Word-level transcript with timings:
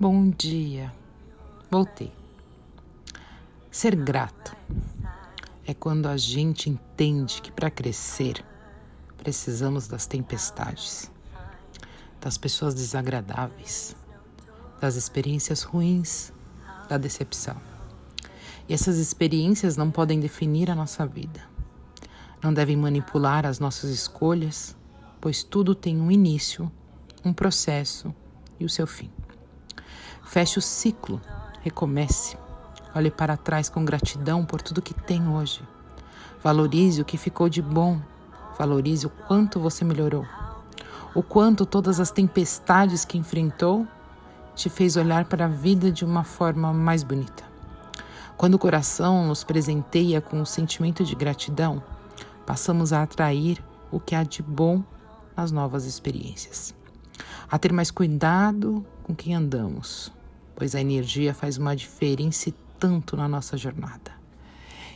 Bom 0.00 0.30
dia. 0.30 0.92
Voltei. 1.68 2.12
Ser 3.68 3.96
grato 3.96 4.56
é 5.66 5.74
quando 5.74 6.06
a 6.06 6.16
gente 6.16 6.70
entende 6.70 7.42
que 7.42 7.50
para 7.50 7.68
crescer 7.68 8.44
precisamos 9.16 9.88
das 9.88 10.06
tempestades, 10.06 11.10
das 12.20 12.38
pessoas 12.38 12.76
desagradáveis, 12.76 13.96
das 14.80 14.94
experiências 14.94 15.64
ruins, 15.64 16.32
da 16.88 16.96
decepção. 16.96 17.56
E 18.68 18.74
essas 18.74 18.98
experiências 18.98 19.76
não 19.76 19.90
podem 19.90 20.20
definir 20.20 20.70
a 20.70 20.76
nossa 20.76 21.04
vida. 21.04 21.40
Não 22.40 22.54
devem 22.54 22.76
manipular 22.76 23.44
as 23.44 23.58
nossas 23.58 23.90
escolhas, 23.90 24.76
pois 25.20 25.42
tudo 25.42 25.74
tem 25.74 26.00
um 26.00 26.08
início, 26.08 26.70
um 27.24 27.32
processo 27.32 28.14
e 28.60 28.64
o 28.64 28.68
seu 28.68 28.86
fim. 28.86 29.10
Feche 30.24 30.58
o 30.58 30.62
ciclo, 30.62 31.20
recomece. 31.62 32.36
Olhe 32.94 33.10
para 33.10 33.36
trás 33.36 33.68
com 33.68 33.84
gratidão 33.84 34.44
por 34.44 34.60
tudo 34.60 34.82
que 34.82 34.94
tem 34.94 35.28
hoje. 35.28 35.62
Valorize 36.42 37.00
o 37.00 37.04
que 37.04 37.16
ficou 37.16 37.48
de 37.48 37.62
bom. 37.62 38.00
Valorize 38.58 39.06
o 39.06 39.10
quanto 39.10 39.60
você 39.60 39.84
melhorou. 39.84 40.26
O 41.14 41.22
quanto 41.22 41.66
todas 41.66 42.00
as 42.00 42.10
tempestades 42.10 43.04
que 43.04 43.18
enfrentou 43.18 43.86
te 44.54 44.68
fez 44.68 44.96
olhar 44.96 45.24
para 45.24 45.44
a 45.44 45.48
vida 45.48 45.90
de 45.90 46.04
uma 46.04 46.24
forma 46.24 46.72
mais 46.72 47.02
bonita. 47.02 47.44
Quando 48.36 48.54
o 48.54 48.58
coração 48.58 49.26
nos 49.26 49.42
presenteia 49.42 50.20
com 50.20 50.40
o 50.40 50.46
sentimento 50.46 51.04
de 51.04 51.14
gratidão, 51.14 51.82
passamos 52.46 52.92
a 52.92 53.02
atrair 53.02 53.62
o 53.90 53.98
que 53.98 54.14
há 54.14 54.22
de 54.22 54.42
bom 54.42 54.82
nas 55.36 55.50
novas 55.50 55.84
experiências. 55.84 56.74
A 57.50 57.58
ter 57.58 57.72
mais 57.72 57.90
cuidado 57.90 58.84
com 59.08 59.14
quem 59.14 59.34
andamos, 59.34 60.12
pois 60.54 60.74
a 60.74 60.80
energia 60.82 61.32
faz 61.32 61.56
uma 61.56 61.74
diferença 61.74 62.52
tanto 62.78 63.16
na 63.16 63.26
nossa 63.26 63.56
jornada. 63.56 64.12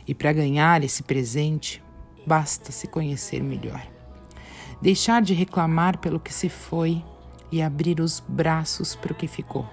E 0.07 0.13
para 0.13 0.31
ganhar 0.31 0.83
esse 0.83 1.01
presente, 1.01 1.83
basta 2.27 2.71
se 2.71 2.85
conhecer 2.85 3.41
melhor. 3.41 3.81
Deixar 4.79 5.19
de 5.19 5.33
reclamar 5.33 5.97
pelo 5.97 6.19
que 6.19 6.31
se 6.31 6.47
foi 6.47 7.03
e 7.51 7.59
abrir 7.59 7.99
os 7.99 8.19
braços 8.19 8.95
para 8.95 9.13
o 9.13 9.15
que 9.15 9.27
ficou. 9.27 9.67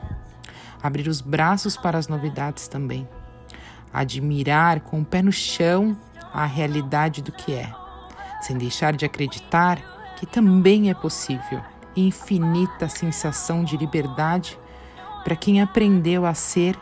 Abrir 0.82 1.06
os 1.06 1.20
braços 1.20 1.76
para 1.76 1.98
as 1.98 2.08
novidades 2.08 2.66
também. 2.66 3.06
Admirar 3.92 4.80
com 4.80 5.02
o 5.02 5.04
pé 5.04 5.20
no 5.20 5.32
chão 5.32 5.94
a 6.32 6.46
realidade 6.46 7.20
do 7.20 7.32
que 7.32 7.52
é, 7.52 7.70
sem 8.40 8.56
deixar 8.56 8.96
de 8.96 9.04
acreditar 9.04 10.14
que 10.16 10.24
também 10.24 10.88
é 10.88 10.94
possível 10.94 11.62
infinita 11.96 12.88
sensação 12.88 13.64
de 13.64 13.76
liberdade 13.76 14.58
para 15.24 15.36
quem 15.36 15.60
aprendeu 15.60 16.24
a 16.24 16.34
ser 16.34 16.78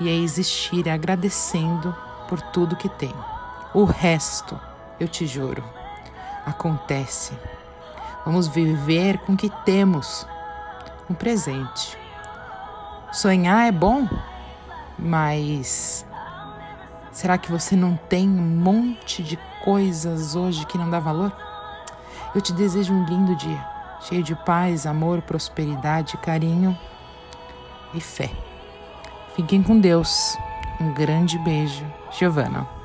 e 0.00 0.08
a 0.08 0.12
existir 0.12 0.88
agradecendo 0.88 1.94
por 2.28 2.40
tudo 2.40 2.76
que 2.76 2.88
tem. 2.88 3.12
O 3.74 3.84
resto, 3.84 4.58
eu 4.98 5.08
te 5.08 5.26
juro, 5.26 5.62
acontece. 6.46 7.32
Vamos 8.24 8.48
viver 8.48 9.18
com 9.18 9.32
o 9.32 9.36
que 9.36 9.50
temos, 9.64 10.26
no 11.08 11.14
presente. 11.14 11.98
Sonhar 13.12 13.66
é 13.66 13.72
bom, 13.72 14.08
mas 14.98 16.06
será 17.10 17.36
que 17.36 17.50
você 17.50 17.74
não 17.74 17.96
tem 17.96 18.28
um 18.28 18.42
monte 18.42 19.22
de 19.22 19.36
coisas 19.64 20.36
hoje 20.36 20.64
que 20.66 20.78
não 20.78 20.88
dá 20.88 21.00
valor? 21.00 21.32
Eu 22.34 22.40
te 22.40 22.52
desejo 22.52 22.92
um 22.92 23.04
lindo 23.06 23.34
dia, 23.34 23.64
cheio 24.00 24.22
de 24.22 24.34
paz, 24.34 24.86
amor, 24.86 25.22
prosperidade, 25.22 26.16
carinho 26.18 26.76
e 27.94 28.00
fé. 28.00 28.30
Fiquem 29.36 29.62
com 29.62 29.78
Deus. 29.78 30.36
Um 30.80 30.92
grande 30.94 31.38
beijo, 31.38 31.84
Giovana. 32.10 32.79